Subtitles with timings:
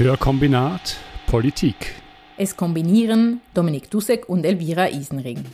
[0.00, 1.94] Hörkombinat Politik.
[2.38, 5.44] Es kombinieren Dominik Dussek und Elvira Isenring.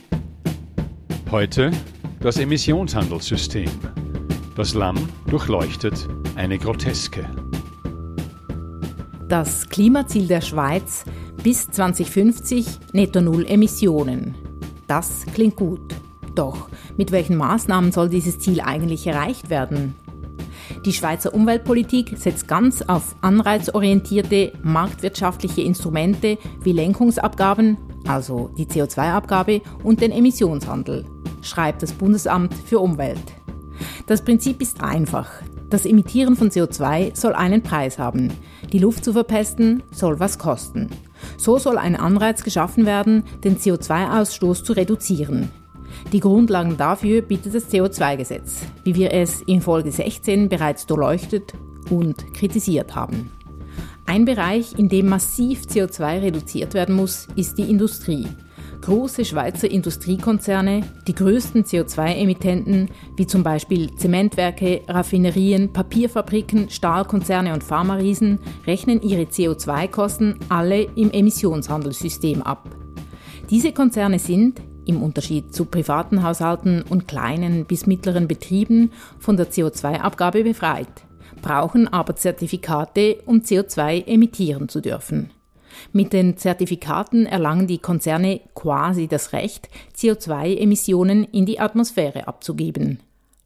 [1.29, 1.69] Heute
[2.21, 3.69] das Emissionshandelssystem.
[4.55, 6.07] Das Lamm durchleuchtet
[6.37, 7.25] eine Groteske.
[9.27, 11.03] Das Klimaziel der Schweiz
[11.43, 14.33] bis 2050 netto null Emissionen.
[14.87, 15.93] Das klingt gut.
[16.35, 19.93] Doch mit welchen Maßnahmen soll dieses Ziel eigentlich erreicht werden?
[20.85, 27.77] Die Schweizer Umweltpolitik setzt ganz auf anreizorientierte marktwirtschaftliche Instrumente wie Lenkungsabgaben,
[28.07, 31.05] also die CO2-Abgabe und den Emissionshandel,
[31.41, 33.19] schreibt das Bundesamt für Umwelt.
[34.07, 35.29] Das Prinzip ist einfach.
[35.69, 38.31] Das Emittieren von CO2 soll einen Preis haben.
[38.71, 40.89] Die Luft zu verpesten soll was kosten.
[41.37, 45.51] So soll ein Anreiz geschaffen werden, den CO2-Ausstoß zu reduzieren.
[46.13, 51.53] Die Grundlagen dafür bietet das CO2-Gesetz, wie wir es in Folge 16 bereits durchleuchtet
[51.89, 53.31] und kritisiert haben.
[54.05, 58.25] Ein Bereich, in dem massiv CO2 reduziert werden muss, ist die Industrie.
[58.79, 68.39] Große Schweizer Industriekonzerne, die größten CO2-Emittenten, wie zum Beispiel Zementwerke, Raffinerien, Papierfabriken, Stahlkonzerne und Pharmariesen,
[68.65, 72.69] rechnen ihre CO2-Kosten alle im Emissionshandelssystem ab.
[73.49, 79.51] Diese Konzerne sind, im Unterschied zu privaten Haushalten und kleinen bis mittleren Betrieben von der
[79.51, 80.87] CO2-Abgabe befreit,
[81.41, 85.31] brauchen aber Zertifikate, um CO2 emittieren zu dürfen.
[85.93, 92.99] Mit den Zertifikaten erlangen die Konzerne quasi das Recht, CO2-Emissionen in die Atmosphäre abzugeben.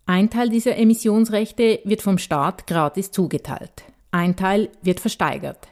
[0.05, 3.83] Ein Teil dieser Emissionsrechte wird vom Staat gratis zugeteilt.
[4.11, 5.70] Ein Teil wird versteigert.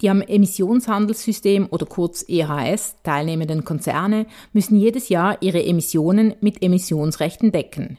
[0.00, 7.52] Die am Emissionshandelssystem oder kurz EHS teilnehmenden Konzerne müssen jedes Jahr ihre Emissionen mit Emissionsrechten
[7.52, 7.98] decken.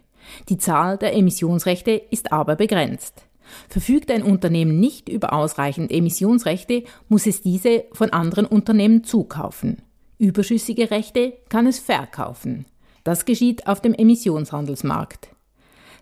[0.50, 3.24] Die Zahl der Emissionsrechte ist aber begrenzt.
[3.68, 9.82] Verfügt ein Unternehmen nicht über ausreichend Emissionsrechte, muss es diese von anderen Unternehmen zukaufen.
[10.18, 12.66] Überschüssige Rechte kann es verkaufen.
[13.04, 15.30] Das geschieht auf dem Emissionshandelsmarkt.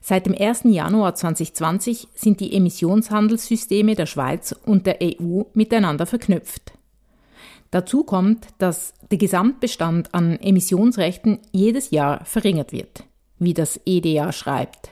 [0.10, 0.62] Seit dem 1.
[0.64, 6.72] Januar 2020 sind die Emissionshandelssysteme der Schweiz und der EU miteinander verknüpft.
[7.72, 13.04] Dazu kommt, dass der Gesamtbestand an Emissionsrechten jedes Jahr verringert wird,
[13.38, 14.92] wie das EDA schreibt.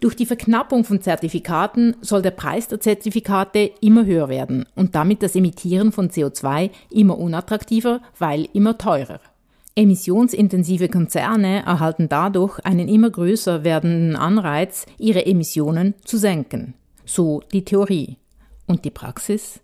[0.00, 5.22] Durch die Verknappung von Zertifikaten soll der Preis der Zertifikate immer höher werden und damit
[5.22, 9.20] das Emittieren von CO2 immer unattraktiver, weil immer teurer.
[9.78, 16.74] Emissionsintensive Konzerne erhalten dadurch einen immer größer werdenden Anreiz, ihre Emissionen zu senken.
[17.04, 18.16] So die Theorie.
[18.66, 19.60] Und die Praxis?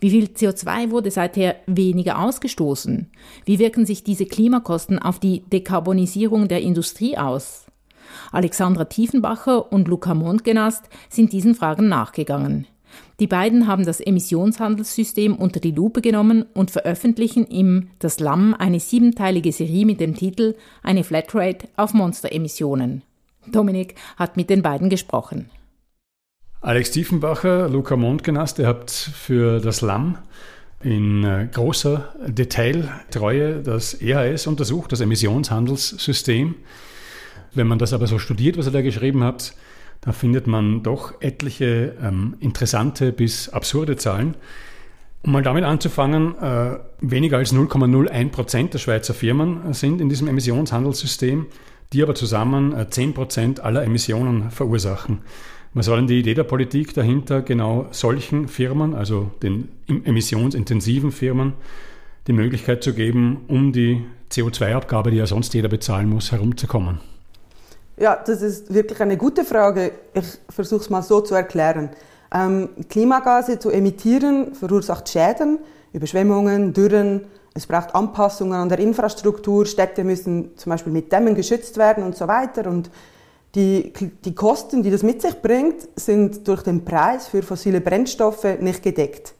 [0.00, 3.12] Wie viel CO2 wurde seither weniger ausgestoßen?
[3.44, 7.66] Wie wirken sich diese Klimakosten auf die Dekarbonisierung der Industrie aus?
[8.32, 12.66] Alexandra Tiefenbacher und Luca Montgenast sind diesen Fragen nachgegangen.
[13.20, 18.80] Die beiden haben das Emissionshandelssystem unter die Lupe genommen und veröffentlichen im Das Lamm eine
[18.80, 23.02] siebenteilige Serie mit dem Titel Eine Flatrate auf Monsteremissionen.
[23.46, 25.48] Dominik hat mit den beiden gesprochen.
[26.60, 30.18] Alex Tiefenbacher, Luca Mondgenast, ihr habt für das Lamm
[30.82, 36.54] in äh, großer Detailtreue das EHS untersucht, das Emissionshandelssystem.
[37.54, 39.54] Wenn man das aber so studiert, was ihr da geschrieben habt,
[40.04, 44.36] da findet man doch etliche ähm, interessante bis absurde Zahlen.
[45.22, 50.28] Um mal damit anzufangen, äh, weniger als 0,01 Prozent der Schweizer Firmen sind in diesem
[50.28, 51.46] Emissionshandelssystem,
[51.94, 55.20] die aber zusammen äh, 10 Prozent aller Emissionen verursachen.
[55.72, 61.54] Was soll denn die Idee der Politik dahinter, genau solchen Firmen, also den emissionsintensiven Firmen,
[62.26, 67.00] die Möglichkeit zu geben, um die CO2-Abgabe, die ja sonst jeder bezahlen muss, herumzukommen?
[67.96, 69.92] Ja, das ist wirklich eine gute Frage.
[70.14, 71.90] Ich versuche es mal so zu erklären.
[72.32, 75.58] Ähm, Klimagase zu emittieren verursacht Schäden,
[75.92, 77.26] Überschwemmungen, Dürren.
[77.54, 79.64] Es braucht Anpassungen an der Infrastruktur.
[79.64, 82.68] Städte müssen zum Beispiel mit Dämmen geschützt werden und so weiter.
[82.68, 82.90] Und
[83.54, 83.92] die,
[84.24, 88.82] die Kosten, die das mit sich bringt, sind durch den Preis für fossile Brennstoffe nicht
[88.82, 89.34] gedeckt.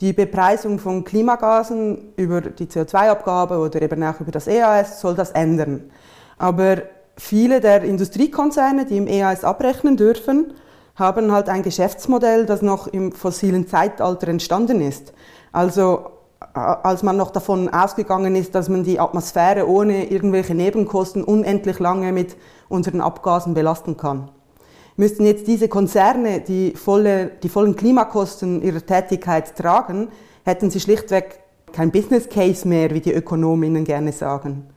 [0.00, 5.32] Die Bepreisung von Klimagasen über die CO2-Abgabe oder eben auch über das EAS soll das
[5.32, 5.90] ändern.
[6.38, 6.82] Aber
[7.20, 10.54] viele der Industriekonzerne, die im EAS abrechnen dürfen,
[10.96, 15.12] haben halt ein Geschäftsmodell, das noch im fossilen Zeitalter entstanden ist.
[15.52, 16.10] Also
[16.54, 22.12] als man noch davon ausgegangen ist, dass man die Atmosphäre ohne irgendwelche Nebenkosten unendlich lange
[22.12, 22.36] mit
[22.68, 24.30] unseren Abgasen belasten kann.
[24.96, 30.08] Müssten jetzt diese Konzerne die, volle, die vollen Klimakosten ihrer Tätigkeit tragen,
[30.44, 31.40] hätten sie schlichtweg
[31.72, 34.69] kein Business Case mehr, wie die Ökonominnen gerne sagen.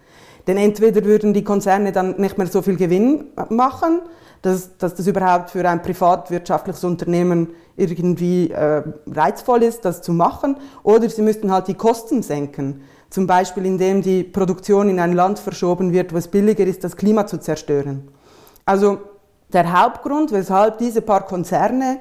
[0.48, 4.02] Denn entweder würden die Konzerne dann nicht mehr so viel Gewinn machen,
[4.42, 10.58] dass, dass das überhaupt für ein privatwirtschaftliches Unternehmen irgendwie äh, reizvoll ist, das zu machen,
[10.84, 12.82] oder sie müssten halt die Kosten senken.
[13.10, 16.98] Zum Beispiel, indem die Produktion in ein Land verschoben wird, wo es billiger ist, das
[16.98, 18.10] Klima zu zerstören.
[18.66, 18.98] Also
[19.54, 22.00] der Hauptgrund, weshalb diese paar Konzerne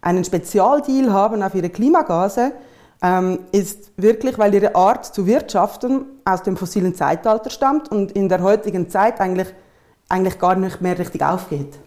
[0.00, 2.52] einen Spezialdeal haben auf ihre Klimagase,
[3.52, 8.42] ist wirklich, weil ihre Art zu wirtschaften aus dem fossilen Zeitalter stammt und in der
[8.42, 9.48] heutigen Zeit eigentlich,
[10.08, 11.78] eigentlich gar nicht mehr richtig aufgeht.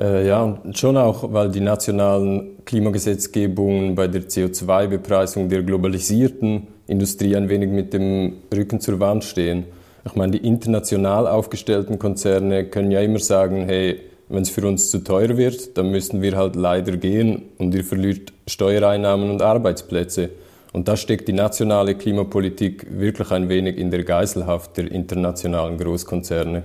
[0.00, 7.36] Äh, ja, und schon auch, weil die nationalen Klimagesetzgebungen bei der CO2-Bepreisung der globalisierten Industrie
[7.36, 9.66] ein wenig mit dem Rücken zur Wand stehen.
[10.06, 14.90] Ich meine, die international aufgestellten Konzerne können ja immer sagen, hey, wenn es für uns
[14.90, 20.30] zu teuer wird, dann müssen wir halt leider gehen und ihr verliert Steuereinnahmen und Arbeitsplätze.
[20.72, 26.62] Und da steckt die nationale Klimapolitik wirklich ein wenig in der Geiselhaft der internationalen Großkonzerne.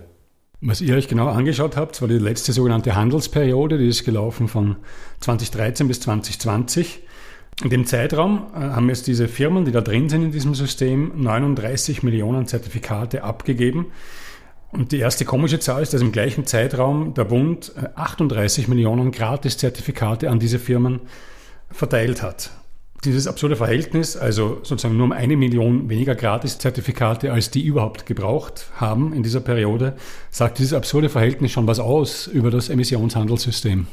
[0.61, 4.77] Was ihr euch genau angeschaut habt, war die letzte sogenannte Handelsperiode, die ist gelaufen von
[5.21, 7.01] 2013 bis 2020.
[7.63, 11.11] In dem Zeitraum äh, haben jetzt diese Firmen, die da drin sind in diesem System,
[11.15, 13.87] 39 Millionen Zertifikate abgegeben.
[14.75, 19.11] Und die erste komische Zahl ist, dass im gleichen Zeitraum der Bund 38 äh, Millionen
[19.11, 20.99] Gratis-Zertifikate an diese Firmen
[21.71, 22.49] verteilt hat.
[23.05, 28.67] Dieses absurde Verhältnis, also sozusagen nur um eine Million weniger Gratis-Zertifikate, als die überhaupt gebraucht
[28.75, 29.95] haben in dieser Periode,
[30.29, 33.87] sagt dieses absurde Verhältnis schon was aus über das Emissionshandelssystem.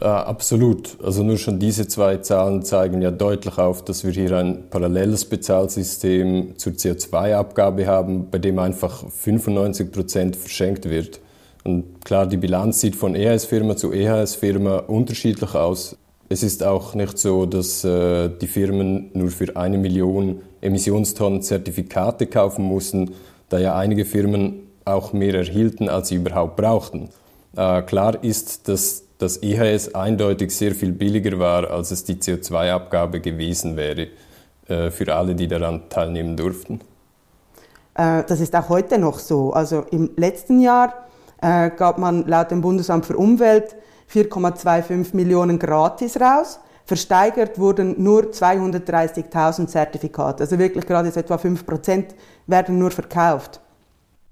[0.00, 0.96] Ja, absolut.
[1.02, 5.24] Also nur schon diese zwei Zahlen zeigen ja deutlich auf, dass wir hier ein paralleles
[5.24, 11.20] Bezahlsystem zur CO2-Abgabe haben, bei dem einfach 95 Prozent verschenkt wird.
[11.62, 15.96] Und klar, die Bilanz sieht von EHS-Firma zu EHS-Firma unterschiedlich aus.
[16.28, 22.26] Es ist auch nicht so, dass äh, die Firmen nur für eine Million Emissionstonnen Zertifikate
[22.26, 23.12] kaufen mussten,
[23.48, 27.10] da ja einige Firmen auch mehr erhielten, als sie überhaupt brauchten.
[27.56, 33.20] Äh, klar ist, dass dass EHS eindeutig sehr viel billiger war, als es die CO2-Abgabe
[33.20, 34.08] gewesen wäre
[34.68, 36.80] äh, für alle, die daran teilnehmen durften.
[37.94, 39.52] Äh, das ist auch heute noch so.
[39.54, 41.06] Also im letzten Jahr
[41.40, 43.74] äh, gab man laut dem Bundesamt für Umwelt
[44.12, 46.60] 4,25 Millionen gratis raus.
[46.84, 50.42] Versteigert wurden nur 230.000 Zertifikate.
[50.42, 52.14] Also wirklich gerade etwa 5 Prozent
[52.46, 53.58] werden nur verkauft.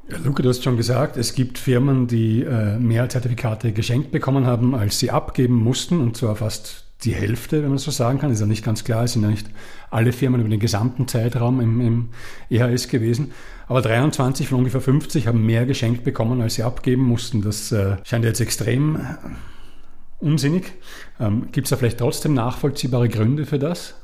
[0.08, 4.46] Ja, Luca, du hast schon gesagt, es gibt Firmen, die äh, mehr Zertifikate geschenkt bekommen
[4.46, 8.32] haben, als sie abgeben mussten, und zwar fast die Hälfte, wenn man so sagen kann.
[8.32, 9.48] Ist ja nicht ganz klar, es sind ja nicht
[9.90, 12.08] alle Firmen über den gesamten Zeitraum im, im
[12.50, 13.32] EHS gewesen.
[13.68, 17.42] Aber 23 von ungefähr 50 haben mehr geschenkt bekommen, als sie abgeben mussten.
[17.42, 19.00] Das äh, scheint jetzt extrem äh,
[20.20, 20.72] unsinnig.
[21.20, 23.94] Ähm, Gibt es da vielleicht trotzdem nachvollziehbare Gründe für das?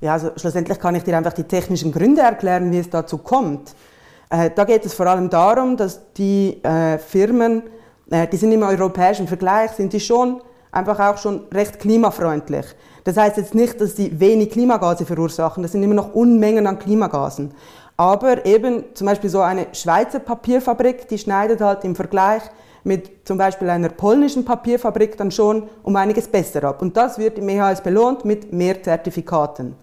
[0.00, 3.74] Ja, also schlussendlich kann ich dir einfach die technischen Gründe erklären, wie es dazu kommt.
[4.30, 7.62] Äh, da geht es vor allem darum, dass die äh, Firmen,
[8.10, 12.66] äh, die sind im europäischen Vergleich, sind die schon einfach auch schon recht klimafreundlich.
[13.04, 16.78] Das heißt jetzt nicht, dass sie wenig Klimagase verursachen, das sind immer noch Unmengen an
[16.78, 17.54] Klimagasen.
[17.96, 22.42] Aber eben zum Beispiel so eine Schweizer Papierfabrik, die schneidet halt im Vergleich
[22.84, 26.80] mit zum Beispiel einer polnischen Papierfabrik dann schon um einiges besser ab.
[26.80, 29.74] Und das wird im EHS belohnt mit mehr Zertifikaten.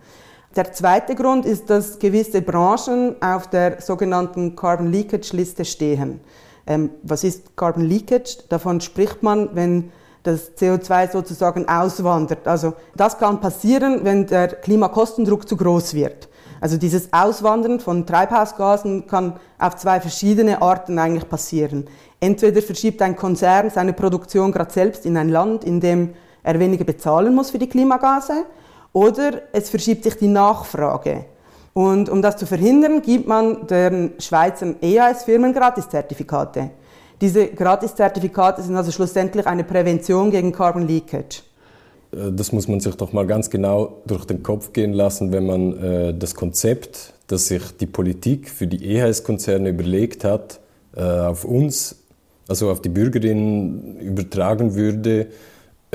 [0.56, 6.22] Der zweite Grund ist, dass gewisse Branchen auf der sogenannten Carbon Leakage Liste stehen.
[6.66, 8.38] Ähm, was ist Carbon Leakage?
[8.48, 9.92] Davon spricht man, wenn
[10.24, 12.48] das CO2 sozusagen auswandert.
[12.48, 16.30] Also das kann passieren, wenn der Klimakostendruck zu groß wird.
[16.62, 21.86] Also dieses Auswandern von Treibhausgasen kann auf zwei verschiedene Arten eigentlich passieren.
[22.22, 26.86] Entweder verschiebt ein Konzern seine Produktion gerade selbst in ein Land, in dem er weniger
[26.86, 28.46] bezahlen muss für die Klimagase,
[28.96, 31.26] oder es verschiebt sich die Nachfrage.
[31.74, 36.70] Und um das zu verhindern, gibt man den Schweizer EAS-Firmen Gratiszertifikate.
[37.20, 41.42] Diese Gratiszertifikate sind also schlussendlich eine Prävention gegen Carbon Leakage.
[42.14, 45.46] Äh, das muss man sich doch mal ganz genau durch den Kopf gehen lassen, wenn
[45.46, 50.62] man äh, das Konzept, das sich die Politik für die EHS-Konzerne überlegt hat,
[50.96, 51.98] äh, auf uns,
[52.48, 55.28] also auf die Bürgerinnen übertragen würde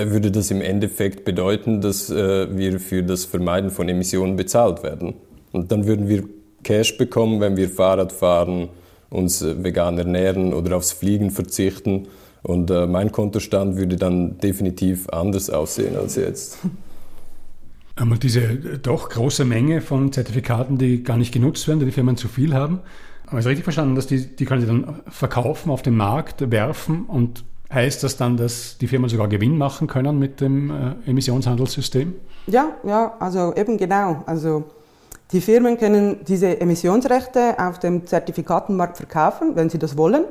[0.09, 5.15] würde das im Endeffekt bedeuten, dass äh, wir für das Vermeiden von Emissionen bezahlt werden.
[5.53, 6.25] Und dann würden wir
[6.63, 8.69] Cash bekommen, wenn wir Fahrrad fahren,
[9.11, 12.09] uns äh, vegan ernähren oder aufs Fliegen verzichten.
[12.43, 16.59] Und äh, mein Kontostand würde dann definitiv anders aussehen als jetzt.
[17.97, 22.17] Aber diese doch große Menge von Zertifikaten, die gar nicht genutzt werden, die die Firmen
[22.17, 22.81] zu viel haben,
[23.27, 27.05] habe ich richtig verstanden, dass die, die können sie dann verkaufen, auf den Markt werfen
[27.05, 32.15] und Heißt das dann, dass die Firmen sogar Gewinn machen können mit dem äh, Emissionshandelssystem?
[32.47, 34.23] Ja, ja, also eben genau.
[34.27, 34.65] Also
[35.33, 40.25] Die Firmen können diese Emissionsrechte auf dem Zertifikatenmarkt verkaufen, wenn sie das wollen.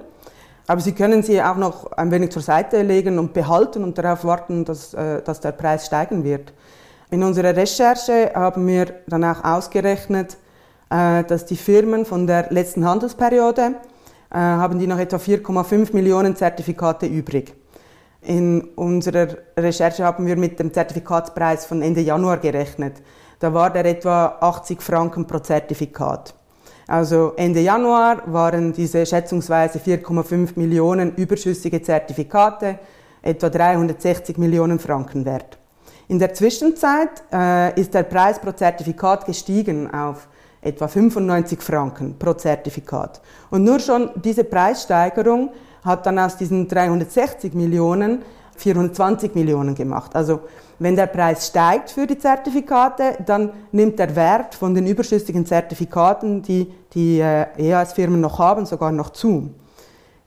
[0.68, 4.26] Aber sie können sie auch noch ein wenig zur Seite legen und behalten und darauf
[4.26, 6.52] warten, dass, äh, dass der Preis steigen wird.
[7.12, 10.38] In unserer Recherche haben wir dann auch ausgerechnet,
[10.90, 13.76] äh, dass die Firmen von der letzten Handelsperiode
[14.38, 17.54] haben die noch etwa 4,5 Millionen Zertifikate übrig.
[18.22, 23.02] In unserer Recherche haben wir mit dem Zertifikatspreis von Ende Januar gerechnet.
[23.40, 26.34] Da war der etwa 80 Franken pro Zertifikat.
[26.88, 32.80] Also Ende Januar waren diese schätzungsweise 4,5 Millionen überschüssige Zertifikate
[33.22, 35.58] etwa 360 Millionen Franken wert.
[36.08, 40.28] In der Zwischenzeit äh, ist der Preis pro Zertifikat gestiegen auf
[40.62, 43.22] etwa 95 Franken pro Zertifikat.
[43.50, 45.52] Und nur schon diese Preissteigerung
[45.84, 48.24] hat dann aus diesen 360 Millionen
[48.60, 50.16] 420 Millionen gemacht.
[50.16, 50.42] Also
[50.80, 56.42] wenn der Preis steigt für die Zertifikate, dann nimmt der Wert von den überschüssigen Zertifikaten,
[56.42, 59.52] die die äh, EAS-Firmen noch haben, sogar noch zu.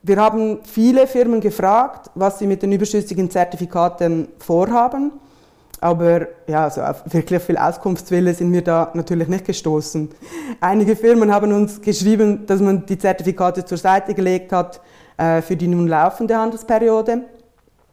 [0.02, 5.12] Wir haben viele Firmen gefragt, was sie mit den überschüssigen Zertifikaten vorhaben.
[5.82, 10.10] Aber ja, also auf wirklich viel Auskunftswille sind wir da natürlich nicht gestoßen.
[10.60, 14.80] Einige Firmen haben uns geschrieben, dass man die Zertifikate zur Seite gelegt hat
[15.16, 17.22] äh, für die nun laufende Handelsperiode.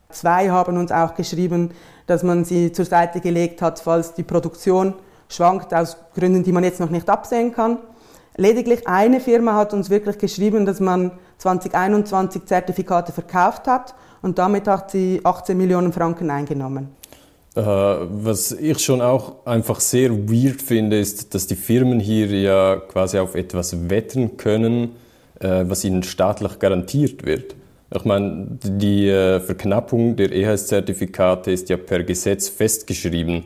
[0.09, 1.71] Zwei haben uns auch geschrieben,
[2.05, 4.93] dass man sie zur Seite gelegt hat, falls die Produktion
[5.27, 7.79] schwankt aus Gründen, die man jetzt noch nicht absehen kann.
[8.35, 14.67] Lediglich eine Firma hat uns wirklich geschrieben, dass man 2021 Zertifikate verkauft hat und damit
[14.67, 16.98] hat sie 18 Millionen Franken eingenommen.
[17.55, 22.75] Äh, was ich schon auch einfach sehr weird finde, ist, dass die Firmen hier ja
[22.75, 24.91] quasi auf etwas wetten können,
[25.39, 27.55] äh, was ihnen staatlich garantiert wird.
[27.93, 33.45] Ich meine, die äh, Verknappung der EHS-Zertifikate ist ja per Gesetz festgeschrieben.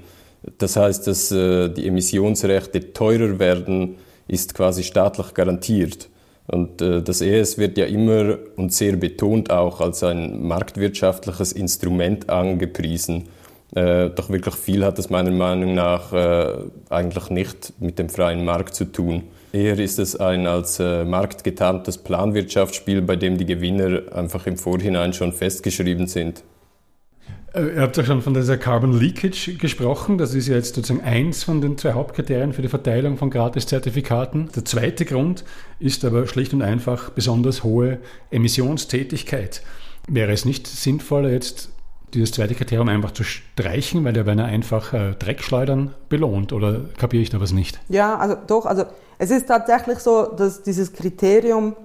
[0.57, 3.95] Das heißt, dass die Emissionsrechte teurer werden,
[4.27, 6.09] ist quasi staatlich garantiert.
[6.47, 13.29] Und das EHS wird ja immer und sehr betont auch als ein marktwirtschaftliches Instrument angepriesen.
[13.75, 16.53] Äh, doch wirklich viel hat es meiner Meinung nach äh,
[16.89, 19.23] eigentlich nicht mit dem freien Markt zu tun.
[19.51, 24.57] Eher ist es ein als äh, Markt getarntes Planwirtschaftsspiel, bei dem die Gewinner einfach im
[24.57, 26.43] Vorhinein schon festgeschrieben sind.
[27.53, 30.17] Äh, ihr habt ja schon von dieser Carbon Leakage gesprochen.
[30.19, 34.49] Das ist ja jetzt sozusagen eins von den zwei Hauptkriterien für die Verteilung von Gratiszertifikaten.
[34.55, 35.43] Der zweite Grund
[35.79, 37.99] ist aber schlicht und einfach besonders hohe
[38.29, 39.63] Emissionstätigkeit.
[40.07, 41.72] Wäre es nicht sinnvoller, jetzt
[42.13, 47.23] dieses zweite Kriterium einfach zu streichen, weil der Werner einfach äh, Dreckschleudern belohnt oder kapiere
[47.23, 47.79] ich da was nicht?
[47.89, 48.83] Ja, also doch, also
[49.17, 51.75] es ist tatsächlich so, dass dieses Kriterium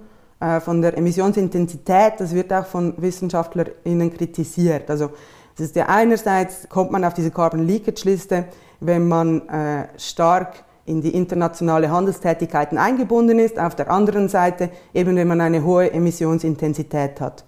[0.41, 4.91] äh, von der Emissionsintensität, das wird auch von WissenschaftlerInnen kritisiert.
[4.91, 5.11] Also
[5.55, 8.45] es ist ja einerseits kommt man auf diese Carbon Leakage Liste,
[8.81, 15.17] wenn man äh, stark in die internationale Handelstätigkeiten eingebunden ist, auf der anderen Seite eben
[15.17, 17.45] wenn man eine hohe Emissionsintensität hat.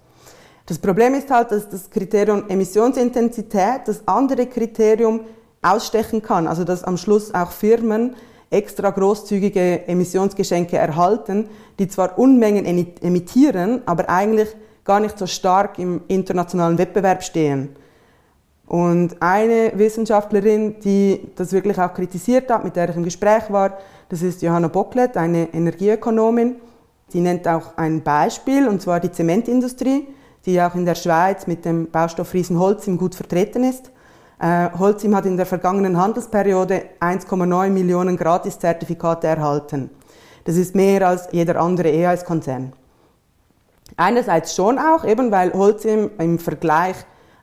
[0.71, 5.19] Das Problem ist halt, dass das Kriterium Emissionsintensität das andere Kriterium
[5.61, 6.47] ausstechen kann.
[6.47, 8.15] Also dass am Schluss auch Firmen
[8.49, 12.65] extra großzügige Emissionsgeschenke erhalten, die zwar Unmengen
[13.01, 14.47] emittieren, aber eigentlich
[14.85, 17.75] gar nicht so stark im internationalen Wettbewerb stehen.
[18.65, 23.77] Und eine Wissenschaftlerin, die das wirklich auch kritisiert hat, mit der ich im Gespräch war,
[24.07, 26.55] das ist Johanna Bocklet, eine Energieökonomin.
[27.11, 30.07] Die nennt auch ein Beispiel, und zwar die Zementindustrie
[30.45, 33.91] die auch in der Schweiz mit dem Baustoffriesen Holcim gut vertreten ist.
[34.39, 39.91] Äh, Holcim hat in der vergangenen Handelsperiode 1,9 Millionen Gratiszertifikate erhalten.
[40.45, 42.73] Das ist mehr als jeder andere EAS-Konzern.
[43.97, 46.95] Einerseits schon auch, eben weil Holcim im Vergleich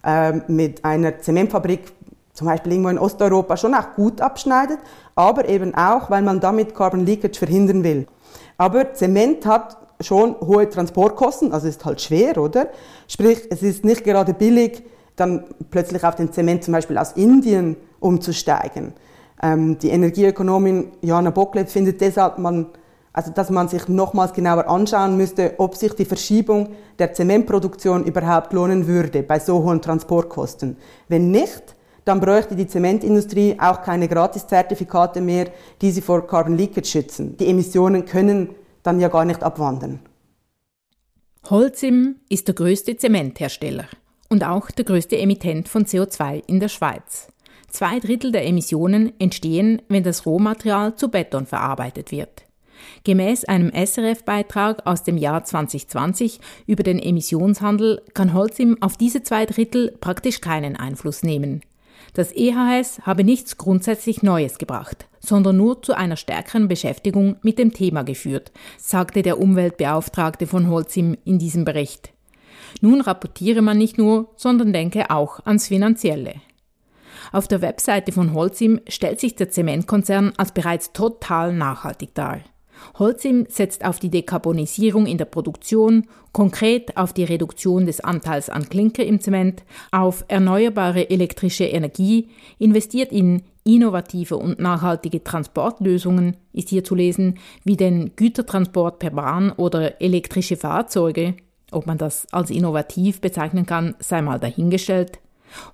[0.04, 1.92] äh, mit einer Zementfabrik
[2.32, 4.78] zum Beispiel irgendwo in Osteuropa schon auch gut abschneidet,
[5.16, 8.06] aber eben auch, weil man damit Carbon Leakage verhindern will.
[8.56, 12.68] Aber Zement hat schon hohe Transportkosten, also ist halt schwer, oder?
[13.08, 14.82] Sprich, es ist nicht gerade billig,
[15.16, 18.92] dann plötzlich auf den Zement zum Beispiel aus Indien umzusteigen.
[19.42, 22.66] Ähm, die Energieökonomin Johanna Bocklet findet deshalb, man,
[23.12, 28.52] also dass man sich nochmals genauer anschauen müsste, ob sich die Verschiebung der Zementproduktion überhaupt
[28.52, 30.76] lohnen würde bei so hohen Transportkosten.
[31.08, 31.74] Wenn nicht,
[32.04, 35.48] dann bräuchte die Zementindustrie auch keine Gratiszertifikate mehr,
[35.82, 37.36] die sie vor Carbon Leakage schützen.
[37.36, 38.54] Die Emissionen können
[38.88, 40.00] dann ja gar nicht abwandern.
[41.50, 43.86] Holcim ist der größte Zementhersteller
[44.30, 47.28] und auch der größte Emittent von CO2 in der Schweiz.
[47.68, 52.46] Zwei Drittel der Emissionen entstehen, wenn das Rohmaterial zu Beton verarbeitet wird.
[53.04, 59.44] Gemäß einem SRF-Beitrag aus dem Jahr 2020 über den Emissionshandel kann Holcim auf diese zwei
[59.44, 61.60] Drittel praktisch keinen Einfluss nehmen.
[62.14, 67.72] Das EHS habe nichts grundsätzlich Neues gebracht, sondern nur zu einer stärkeren Beschäftigung mit dem
[67.72, 72.12] Thema geführt, sagte der Umweltbeauftragte von Holcim in diesem Bericht.
[72.80, 76.34] Nun rapportiere man nicht nur, sondern denke auch ans Finanzielle.
[77.32, 82.40] Auf der Webseite von Holcim stellt sich der Zementkonzern als bereits total nachhaltig dar.
[82.98, 88.68] Holcim setzt auf die Dekarbonisierung in der Produktion, konkret auf die Reduktion des Anteils an
[88.68, 96.84] Klinker im Zement, auf erneuerbare elektrische Energie, investiert in innovative und nachhaltige Transportlösungen, ist hier
[96.84, 101.34] zu lesen, wie den Gütertransport per Bahn oder elektrische Fahrzeuge.
[101.70, 105.18] Ob man das als innovativ bezeichnen kann, sei mal dahingestellt.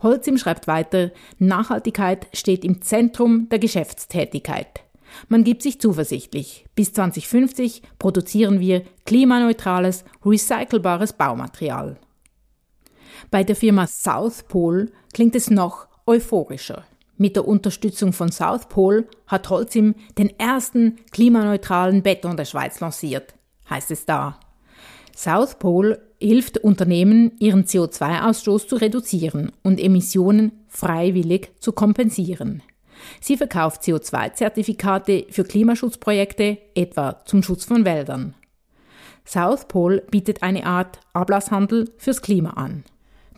[0.03, 4.84] Holcim schreibt weiter, Nachhaltigkeit steht im Zentrum der Geschäftstätigkeit.
[5.29, 6.67] Man gibt sich zuversichtlich.
[6.75, 11.99] Bis 2050 produzieren wir klimaneutrales, recycelbares Baumaterial.
[13.31, 16.85] Bei der Firma South Pole klingt es noch euphorischer.
[17.17, 23.35] Mit der Unterstützung von South Pole hat Holcim den ersten klimaneutralen Beton der Schweiz lanciert,
[23.71, 24.41] heißt es da.
[25.17, 32.63] South Pole hilft Unternehmen, ihren CO2-Ausstoß zu reduzieren und Emissionen freiwillig zu kompensieren.
[33.21, 38.35] Sie verkauft CO2-Zertifikate für Klimaschutzprojekte, etwa zum Schutz von Wäldern.
[39.27, 42.85] South Pole bietet eine Art Ablasshandel fürs Klima an.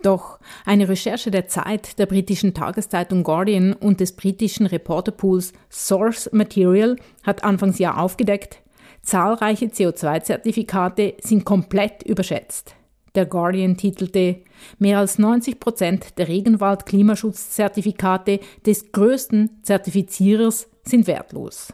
[0.03, 6.97] Doch eine Recherche der Zeit, der britischen Tageszeitung Guardian und des britischen Reporterpools Source Material
[7.23, 8.63] hat Anfangsjahr aufgedeckt,
[9.03, 12.75] zahlreiche CO2-Zertifikate sind komplett überschätzt.
[13.17, 14.37] Der Guardian titelte,
[14.79, 21.73] mehr als 90 Prozent der Regenwald-Klimaschutzzertifikate des größten Zertifizierers sind wertlos.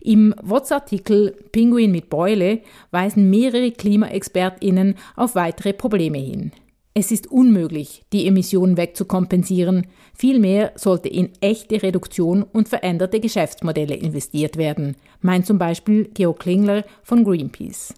[0.00, 6.52] Im WhatsApp-Artikel Pinguin mit Beule weisen mehrere KlimaexpertInnen auf weitere Probleme hin.
[6.94, 9.86] Es ist unmöglich, die Emissionen wegzukompensieren.
[10.14, 16.84] Vielmehr sollte in echte Reduktion und veränderte Geschäftsmodelle investiert werden, meint zum Beispiel Georg Klingler
[17.02, 17.94] von Greenpeace.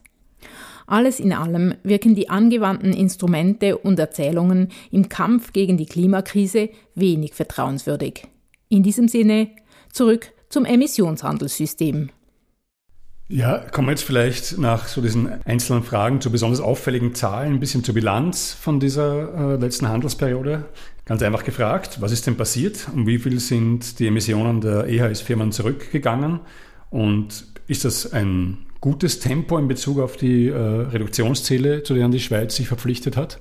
[0.91, 7.35] Alles in allem wirken die angewandten Instrumente und Erzählungen im Kampf gegen die Klimakrise wenig
[7.35, 8.27] vertrauenswürdig.
[8.69, 9.51] In diesem Sinne
[9.93, 12.11] zurück zum Emissionshandelssystem.
[13.29, 17.61] Ja, kommen wir jetzt vielleicht nach so diesen einzelnen Fragen zu besonders auffälligen Zahlen ein
[17.61, 20.65] bisschen zur Bilanz von dieser äh, letzten Handelsperiode.
[21.05, 22.89] Ganz einfach gefragt, was ist denn passiert?
[22.93, 26.41] Um wie viel sind die Emissionen der EHS-Firmen zurückgegangen?
[26.91, 32.21] Und ist das ein gutes Tempo in Bezug auf die äh, Reduktionsziele, zu denen die
[32.21, 33.41] Schweiz sich verpflichtet hat?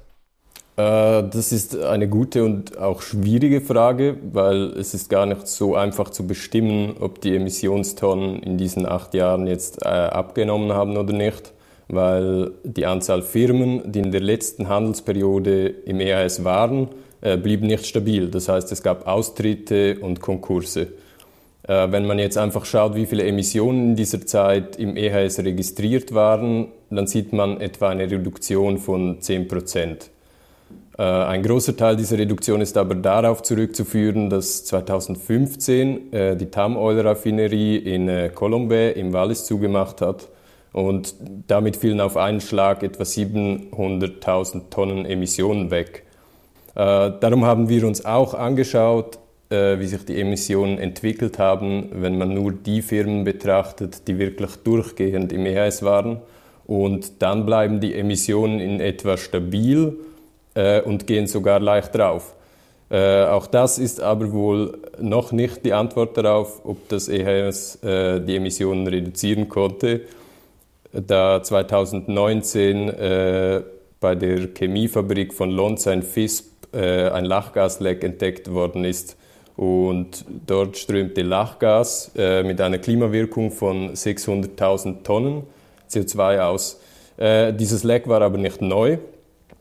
[0.80, 5.76] Äh, das ist eine gute und auch schwierige Frage, weil es ist gar nicht so
[5.76, 11.14] einfach zu bestimmen, ob die Emissionstonnen in diesen acht Jahren jetzt äh, abgenommen haben oder
[11.14, 11.54] nicht,
[11.90, 17.86] weil die Anzahl Firmen, die in der letzten Handelsperiode im EAS waren, äh, blieb nicht
[17.86, 18.30] stabil.
[18.30, 20.88] Das heißt, es gab Austritte und Konkurse.
[21.70, 26.16] Äh, wenn man jetzt einfach schaut, wie viele Emissionen in dieser Zeit im EHS registriert
[26.16, 30.10] waren, dann sieht man etwa eine Reduktion von 10 Prozent.
[30.98, 36.76] Äh, ein großer Teil dieser Reduktion ist aber darauf zurückzuführen, dass 2015 äh, die Tam
[36.76, 40.28] Oil Raffinerie in Colombe im Wallis zugemacht hat
[40.74, 41.14] und
[41.46, 46.06] damit fielen auf einen Schlag etwa 700.000 Tonnen Emissionen weg.
[46.76, 49.18] Darum haben wir uns auch angeschaut,
[49.50, 55.34] wie sich die Emissionen entwickelt haben, wenn man nur die Firmen betrachtet, die wirklich durchgehend
[55.34, 56.20] im EHS waren.
[56.68, 59.98] Und dann bleiben die Emissionen in etwa stabil
[60.54, 62.36] äh, und gehen sogar leicht drauf.
[62.92, 68.20] Äh, auch das ist aber wohl noch nicht die Antwort darauf, ob das EHS äh,
[68.20, 70.02] die Emissionen reduzieren konnte,
[70.92, 73.62] da 2019 äh,
[74.00, 79.18] bei der Chemiefabrik von Lonza in Fisp äh, ein Lachgasleck entdeckt worden ist,
[79.60, 85.44] und dort strömte Lachgas äh, mit einer Klimawirkung von 600.000 Tonnen
[85.92, 86.80] CO2 aus.
[87.18, 89.00] Äh, dieses Leck war aber nicht neu.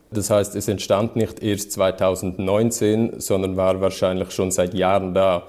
[0.09, 5.47] Das heißt, es entstand nicht erst 2019, sondern war wahrscheinlich schon seit Jahren da.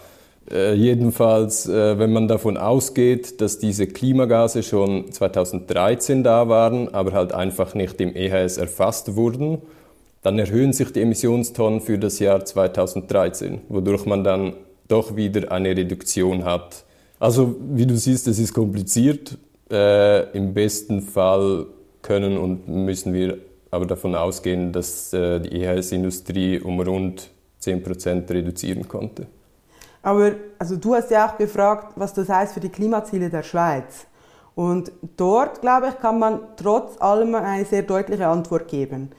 [0.51, 7.13] Äh, jedenfalls, äh, wenn man davon ausgeht, dass diese Klimagase schon 2013 da waren, aber
[7.13, 9.63] halt einfach nicht im EHS erfasst wurden,
[10.23, 14.55] dann erhöhen sich die Emissionstonnen für das Jahr 2013, wodurch man dann
[14.89, 16.85] doch wieder eine Reduktion hat.
[17.19, 19.39] Also wie du siehst, es ist kompliziert.
[19.71, 21.67] Äh, Im besten Fall
[22.03, 23.39] können und müssen wir
[23.71, 27.31] aber davon ausgehen, dass äh, die EHS-Industrie um rund
[27.63, 29.27] 10% reduzieren konnte.
[30.03, 34.07] Aber also du hast ja auch gefragt, was das heißt für die Klimaziele der Schweiz.
[34.55, 39.11] Und dort, glaube ich, kann man trotz allem eine sehr deutliche Antwort geben.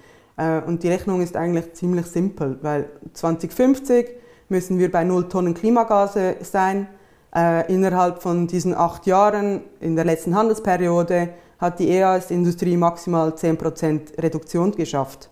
[0.41, 4.10] Äh, und die Rechnung ist eigentlich ziemlich simpel, weil 2050
[4.49, 6.88] müssen wir bei null Tonnen Klimagase sein.
[7.34, 14.21] Äh, innerhalb von diesen acht Jahren in der letzten Handelsperiode hat die EAS-Industrie maximal 10%
[14.21, 15.30] Reduktion geschafft.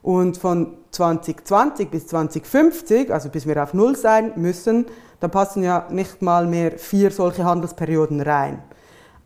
[0.00, 4.86] Und von 2020 bis 2050, also bis wir auf Null sein müssen,
[5.20, 8.62] da passen ja nicht mal mehr vier solche Handelsperioden rein.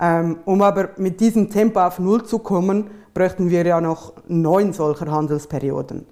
[0.01, 4.73] Ähm, um aber mit diesem Tempo auf Null zu kommen, bräuchten wir ja noch neun
[4.73, 6.07] solcher Handelsperioden.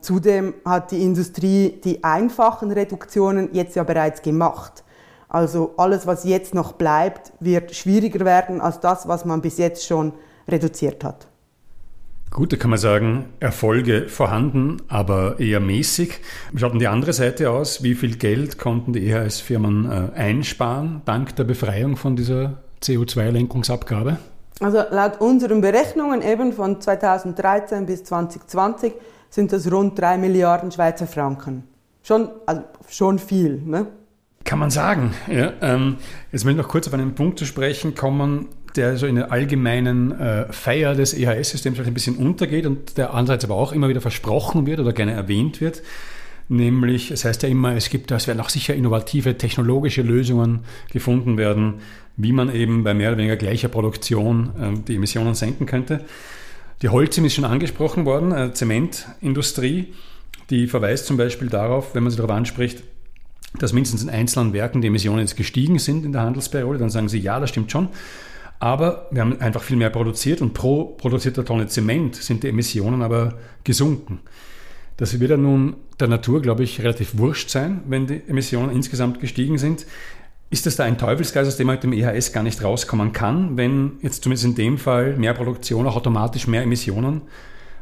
[0.00, 4.84] Zudem hat die Industrie die einfachen Reduktionen jetzt ja bereits gemacht.
[5.28, 9.86] Also alles, was jetzt noch bleibt, wird schwieriger werden als das, was man bis jetzt
[9.86, 10.12] schon
[10.46, 11.28] reduziert hat.
[12.32, 16.18] Gut, da kann man sagen, Erfolge vorhanden, aber eher mäßig.
[16.50, 17.82] Wie schaut denn die andere Seite aus?
[17.82, 24.16] Wie viel Geld konnten die EHS-Firmen äh, einsparen dank der Befreiung von dieser CO2-Lenkungsabgabe?
[24.60, 28.92] Also laut unseren Berechnungen eben von 2013 bis 2020
[29.30, 31.64] sind das rund 3 Milliarden Schweizer Franken.
[32.02, 33.60] Schon, also schon viel.
[33.64, 33.86] Ne?
[34.44, 35.14] Kann man sagen.
[35.28, 35.96] Ja, ähm,
[36.30, 39.32] jetzt möchte ich noch kurz auf einen Punkt zu sprechen kommen, der so in der
[39.32, 44.00] allgemeinen äh, Feier des EHS-Systems ein bisschen untergeht und der andererseits aber auch immer wieder
[44.00, 45.82] versprochen wird oder gerne erwähnt wird.
[46.48, 51.38] Nämlich, es heißt ja immer, es gibt, es werden auch sicher innovative technologische Lösungen gefunden
[51.38, 51.80] werden,
[52.22, 56.04] wie man eben bei mehr oder weniger gleicher Produktion äh, die Emissionen senken könnte.
[56.82, 59.94] Die Holzim ist schon angesprochen worden, äh, Zementindustrie,
[60.50, 62.82] die verweist zum Beispiel darauf, wenn man sie darauf anspricht,
[63.58, 67.08] dass mindestens in einzelnen Werken die Emissionen jetzt gestiegen sind in der Handelsperiode, dann sagen
[67.08, 67.88] sie, ja, das stimmt schon.
[68.58, 73.02] Aber wir haben einfach viel mehr produziert und pro produzierter Tonne Zement sind die Emissionen
[73.02, 74.20] aber gesunken.
[74.96, 79.20] Das wird ja nun der Natur, glaube ich, relativ wurscht sein, wenn die Emissionen insgesamt
[79.20, 79.86] gestiegen sind.
[80.52, 83.56] Ist das da ein Teufelskreis, aus dem man mit dem EHS gar nicht rauskommen kann,
[83.56, 87.22] wenn jetzt zumindest in dem Fall mehr Produktion auch automatisch mehr Emissionen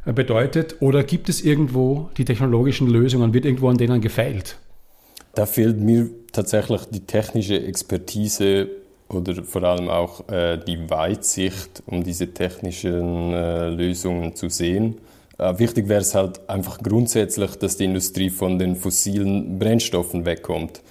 [0.07, 0.77] äh, bedeutet?
[0.79, 4.57] Oder gibt es irgendwo die technologischen Lösungen, wird irgendwo an denen gefeilt?
[5.35, 8.69] Da fehlt mir tatsächlich die technische Expertise
[9.09, 14.99] oder vor allem auch äh, die Weitsicht, um diese technischen äh, Lösungen zu sehen.
[15.39, 20.83] Äh, wichtig wäre es halt einfach grundsätzlich, dass die Industrie von den fossilen Brennstoffen wegkommt.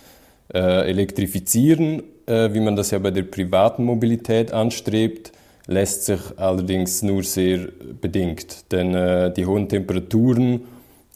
[0.54, 5.32] Äh, elektrifizieren, äh, wie man das ja bei der privaten Mobilität anstrebt,
[5.68, 7.68] lässt sich allerdings nur sehr
[8.02, 10.62] bedingt, denn äh, die hohen Temperaturen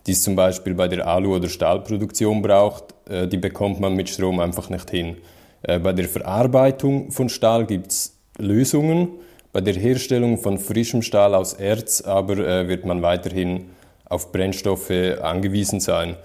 [0.06, 4.10] die es zum Beispiel bei der Alu- oder Stahlproduktion braucht, äh, die bekommt man mit
[4.10, 5.18] Strom einfach nicht hin.
[5.62, 9.10] Äh, bei der Verarbeitung von Stahl gibt es Lösungen.
[9.52, 13.70] Bei der Herstellung von frischem Stahl aus Erz aber äh, wird man weiterhin
[14.06, 14.92] auf Brennstoffe
[15.22, 16.16] angewiesen sein.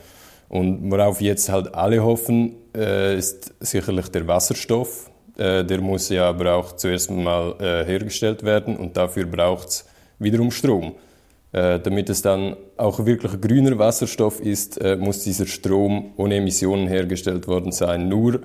[0.49, 5.11] Und worauf jetzt halt alle hoffen, ist sicherlich der Wasserstoff.
[5.37, 7.55] Der muss ja aber auch zuerst mal
[7.87, 9.85] hergestellt werden und dafür braucht es
[10.19, 10.95] wiederum Strom.
[11.51, 16.87] Äh, damit es dann auch wirklich grüner Wasserstoff ist, äh, muss dieser Strom ohne Emissionen
[16.89, 18.09] hergestellt worden sein.
[18.09, 18.41] Nur,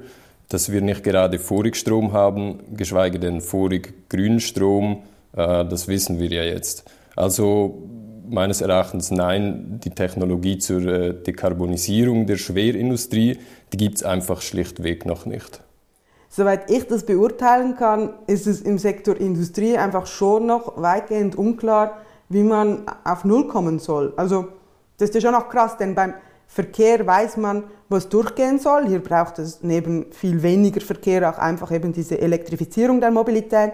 [0.48, 5.04] dass wir nicht gerade Vorigstrom haben, geschweige denn vorig grünen Strom,
[5.36, 6.90] äh, das wissen wir ja jetzt.
[7.18, 7.84] Also
[8.28, 13.40] meines Erachtens nein, die Technologie zur Dekarbonisierung der Schwerindustrie,
[13.72, 15.62] die gibt es einfach schlichtweg noch nicht.
[16.30, 22.00] Soweit ich das beurteilen kann, ist es im Sektor Industrie einfach schon noch weitgehend unklar,
[22.30, 24.14] wie man auf Null kommen soll.
[24.18, 24.48] Also
[24.98, 26.16] das ist ja schon auch krass, denn beim
[26.48, 28.88] Verkehr weiß man, was durchgehen soll.
[28.88, 33.74] Hier braucht es neben viel weniger Verkehr auch einfach eben diese Elektrifizierung der Mobilität.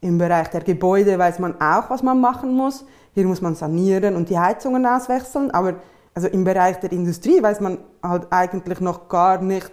[0.00, 2.84] Im Bereich der Gebäude weiß man auch, was man machen muss.
[3.14, 5.50] Hier muss man sanieren und die Heizungen auswechseln.
[5.52, 5.74] Aber
[6.14, 9.70] also im Bereich der Industrie weiß man halt eigentlich noch gar nicht,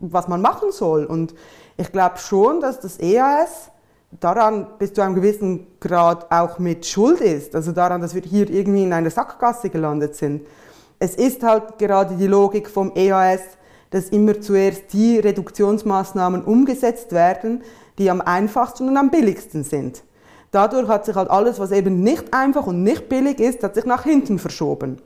[0.00, 1.04] was man machen soll.
[1.04, 1.34] Und
[1.76, 3.70] ich glaube schon, dass das EAS
[4.18, 7.54] daran bis zu einem gewissen Grad auch mit Schuld ist.
[7.54, 10.46] Also daran, dass wir hier irgendwie in einer Sackgasse gelandet sind.
[10.98, 13.40] Es ist halt gerade die Logik vom EAS,
[13.90, 17.62] dass immer zuerst die Reduktionsmaßnahmen umgesetzt werden,
[17.98, 20.02] die am einfachsten und am billigsten sind.
[20.50, 23.84] Dadurch hat sich halt alles, was eben nicht einfach und nicht billig ist, hat sich
[23.84, 25.00] nach hinten verschoben.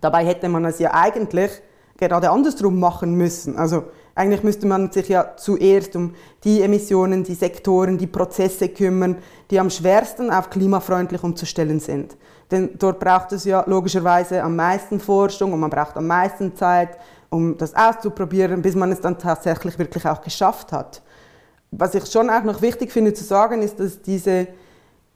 [0.00, 1.50] Dabei hätte man es ja eigentlich
[1.96, 3.56] gerade andersrum machen müssen.
[3.56, 9.16] Also eigentlich müsste man sich ja zuerst um die Emissionen, die Sektoren, die Prozesse kümmern,
[9.50, 12.16] die am schwersten auf klimafreundlich umzustellen sind.
[12.50, 16.98] Denn dort braucht es ja logischerweise am meisten Forschung und man braucht am meisten Zeit,
[17.30, 21.02] um das auszuprobieren, bis man es dann tatsächlich wirklich auch geschafft hat.
[21.70, 24.48] Was ich schon auch noch wichtig finde zu sagen, ist, dass diese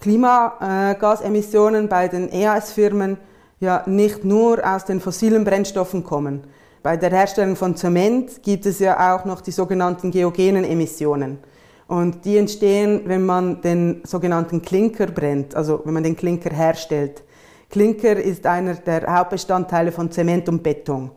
[0.00, 3.16] Klimagasemissionen bei den EAS-Firmen
[3.60, 6.44] ja nicht nur aus den fossilen Brennstoffen kommen.
[6.82, 11.38] Bei der Herstellung von Zement gibt es ja auch noch die sogenannten geogenen Emissionen.
[11.86, 17.22] Und die entstehen, wenn man den sogenannten Klinker brennt, also wenn man den Klinker herstellt.
[17.70, 21.10] Klinker ist einer der Hauptbestandteile von Zement und Beton.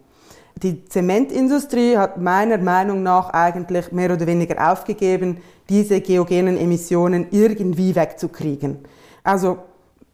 [0.64, 7.94] Die Zementindustrie hat meiner Meinung nach eigentlich mehr oder weniger aufgegeben, diese geogenen Emissionen irgendwie
[7.96, 8.80] wegzukriegen.
[9.24, 9.58] Also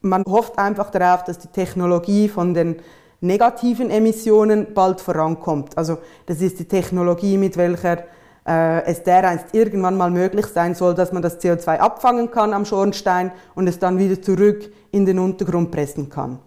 [0.01, 2.77] man hofft einfach darauf, dass die Technologie von den
[3.19, 5.77] negativen Emissionen bald vorankommt.
[5.77, 8.05] Also das ist die Technologie, mit welcher
[8.47, 12.65] äh, es dereinst irgendwann mal möglich sein soll, dass man das CO2 abfangen kann am
[12.65, 16.39] Schornstein und es dann wieder zurück in den Untergrund pressen kann.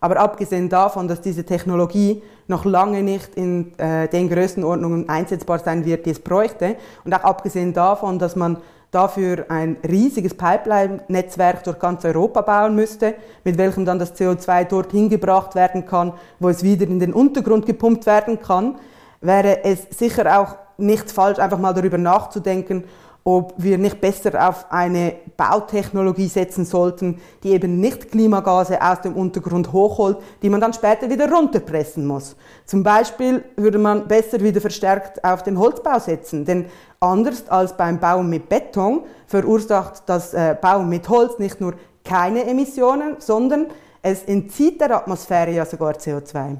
[0.00, 5.84] Aber abgesehen davon, dass diese Technologie noch lange nicht in äh, den Größenordnungen einsetzbar sein
[5.84, 8.58] wird, die es bräuchte, und auch abgesehen davon, dass man
[8.90, 15.08] dafür ein riesiges Pipeline-Netzwerk durch ganz Europa bauen müsste, mit welchem dann das CO2 dorthin
[15.08, 18.76] gebracht werden kann, wo es wieder in den Untergrund gepumpt werden kann,
[19.20, 22.84] wäre es sicher auch nicht falsch, einfach mal darüber nachzudenken,
[23.26, 29.16] ob wir nicht besser auf eine Bautechnologie setzen sollten, die eben nicht Klimagase aus dem
[29.16, 32.36] Untergrund hochholt, die man dann später wieder runterpressen muss.
[32.66, 36.66] Zum Beispiel würde man besser wieder verstärkt auf den Holzbau setzen, denn
[37.00, 42.44] anders als beim Bauen mit Beton verursacht das äh, Bauen mit Holz nicht nur keine
[42.44, 43.66] Emissionen, sondern
[44.02, 46.58] es entzieht der Atmosphäre ja sogar CO2.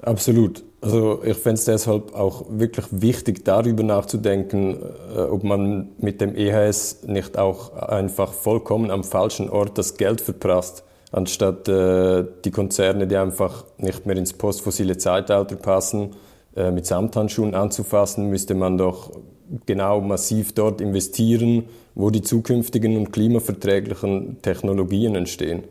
[0.00, 0.64] Absolut.
[0.82, 4.82] Also ich fände es deshalb auch wirklich wichtig, darüber nachzudenken,
[5.16, 10.20] äh, ob man mit dem EHS nicht auch einfach vollkommen am falschen Ort das Geld
[10.20, 16.16] verprasst, anstatt äh, die Konzerne, die einfach nicht mehr ins postfossile Zeitalter passen,
[16.56, 19.12] äh, mit Samthandschuhen anzufassen, müsste man doch
[19.66, 25.62] genau massiv dort investieren, wo die zukünftigen und klimaverträglichen Technologien entstehen.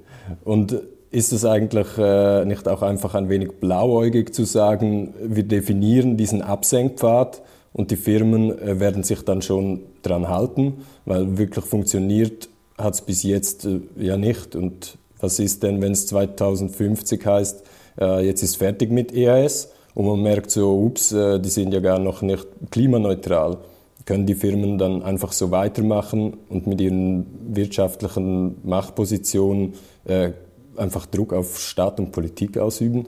[0.46, 6.16] Und ist es eigentlich äh, nicht auch einfach ein wenig blauäugig zu sagen, wir definieren
[6.16, 7.42] diesen Absenkpfad
[7.74, 13.02] und die Firmen äh, werden sich dann schon dran halten, weil wirklich funktioniert hat es
[13.02, 14.56] bis jetzt äh, ja nicht.
[14.56, 17.64] Und was ist denn, wenn es 2050 heißt,
[18.00, 21.82] äh, jetzt ist fertig mit EAS und man merkt so, ups, äh, die sind ja
[21.82, 23.58] gar noch nicht klimaneutral.
[24.06, 29.74] Können die Firmen dann einfach so weitermachen und mit ihren wirtschaftlichen Machtpositionen
[30.06, 30.32] äh,
[30.78, 33.08] einfach Druck auf Staat und Politik ausüben?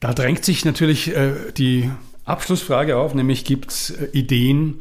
[0.00, 1.90] Da drängt sich natürlich äh, die
[2.24, 4.80] Abschlussfrage auf, nämlich gibt es äh, Ideen,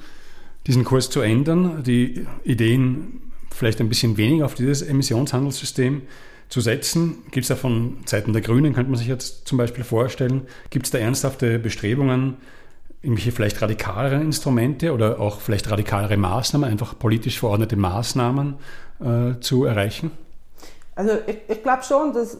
[0.68, 6.04] diesen Kurs zu ändern, die Ideen vielleicht ein bisschen weniger auf dieses Emissionshandelssystem
[6.50, 7.24] zu setzen?
[7.32, 10.86] Gibt es da von Seiten der Grünen, könnte man sich jetzt zum Beispiel vorstellen, gibt
[10.86, 12.38] es da ernsthafte Bestrebungen,
[13.02, 18.56] irgendwelche vielleicht radikalere Instrumente oder auch vielleicht radikalere Maßnahmen, einfach politisch verordnete Maßnahmen
[19.00, 20.12] äh, zu erreichen?
[20.98, 22.40] Also ich, ich glaube schon, dass,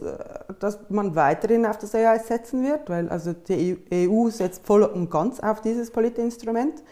[0.58, 5.08] dass man weiterhin auf das AI setzen wird, weil also die EU setzt voll und
[5.08, 6.82] ganz auf dieses Politinstrument.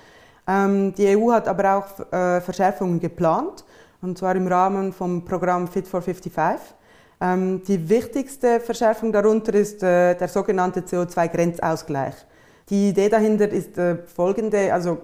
[0.47, 3.65] Ähm, die EU hat aber auch äh, Verschärfungen geplant,
[4.01, 6.77] und zwar im Rahmen vom Programm Fit for 55.
[7.21, 12.15] Ähm, die wichtigste Verschärfung darunter ist äh, der sogenannte CO2-Grenzausgleich.
[12.71, 14.99] Die Idee dahinter ist äh, folgende, also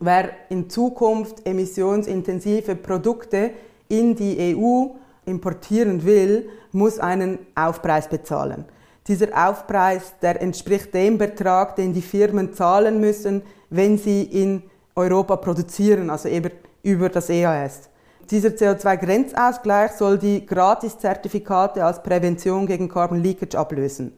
[0.00, 3.50] wer in Zukunft emissionsintensive Produkte
[3.88, 8.64] in die EU importieren will, muss einen Aufpreis bezahlen.
[9.08, 14.62] Dieser Aufpreis, der entspricht dem Betrag, den die Firmen zahlen müssen, wenn sie in
[14.94, 16.50] Europa produzieren, also eben
[16.82, 17.88] über das EAS.
[18.30, 24.16] Dieser CO2-Grenzausgleich soll die Gratiszertifikate als Prävention gegen Carbon Leakage ablösen.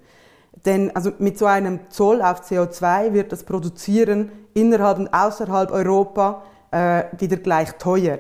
[0.64, 6.42] Denn also mit so einem Zoll auf CO2 wird das Produzieren innerhalb und außerhalb Europa
[6.70, 8.18] äh, wieder gleich teuer.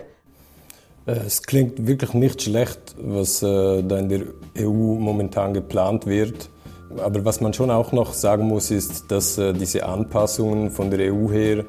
[1.06, 4.22] Es klingt wirklich nicht schlecht, was äh, da in der
[4.58, 6.48] EU momentan geplant wird.
[6.96, 11.12] Aber was man schon auch noch sagen muss, ist, dass äh, diese Anpassungen von der
[11.12, 11.64] EU her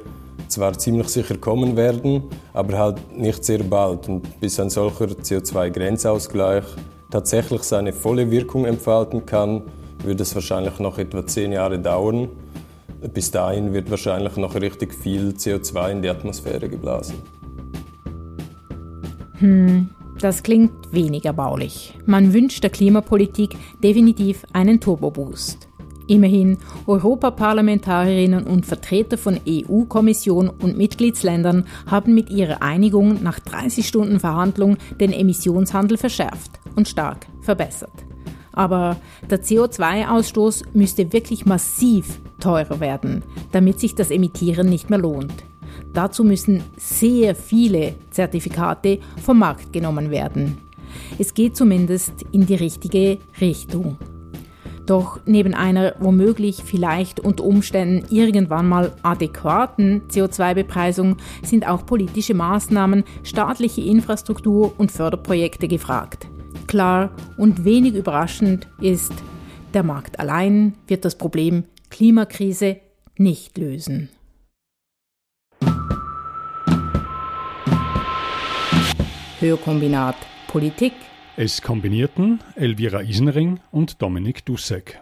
[0.48, 4.08] zwar ziemlich sicher kommen werden, aber halt nicht sehr bald.
[4.08, 6.64] Und bis ein solcher CO2-Grenzausgleich
[7.12, 9.64] tatsächlich seine volle Wirkung entfalten kann,
[10.04, 12.30] wird es wahrscheinlich noch etwa zehn Jahre dauern.
[13.14, 17.16] Bis dahin wird wahrscheinlich noch richtig viel CO2 in die Atmosphäre geblasen.
[19.40, 21.94] Hm, das klingt weniger baulich.
[22.06, 25.68] Man wünscht der Klimapolitik definitiv einen Turboboost.
[26.08, 34.20] Immerhin, Europaparlamentarierinnen und Vertreter von EU-Kommission und Mitgliedsländern haben mit ihrer Einigung nach 30 Stunden
[34.20, 38.06] Verhandlung den Emissionshandel verschärft und stark verbessert.
[38.52, 38.98] Aber
[39.30, 45.34] der CO2-Ausstoß müsste wirklich massiv teurer werden, damit sich das Emittieren nicht mehr lohnt.
[45.96, 50.58] Dazu müssen sehr viele Zertifikate vom Markt genommen werden.
[51.18, 53.98] Es geht zumindest in die richtige Richtung.
[54.86, 63.06] Doch neben einer womöglich vielleicht unter Umständen irgendwann mal adäquaten CO2-Bepreisung sind auch politische Maßnahmen,
[63.24, 66.28] staatliche Infrastruktur und Förderprojekte gefragt.
[66.68, 69.14] Klar und wenig überraschend ist,
[69.74, 72.78] der Markt allein wird das Problem Klimakrise
[73.18, 74.10] nicht lösen.
[79.40, 80.16] Hörkombinat
[80.48, 80.94] Politik.
[81.36, 85.02] Es kombinierten Elvira Isenring und Dominik Dussek.